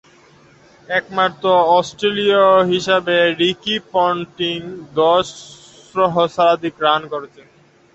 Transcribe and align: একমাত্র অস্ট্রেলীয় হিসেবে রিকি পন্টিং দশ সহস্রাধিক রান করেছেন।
একমাত্র 0.89 1.45
অস্ট্রেলীয় 1.77 2.41
হিসেবে 2.71 3.17
রিকি 3.39 3.75
পন্টিং 3.91 4.59
দশ 4.95 5.27
সহস্রাধিক 5.95 6.75
রান 6.85 7.01
করেছেন। 7.13 7.47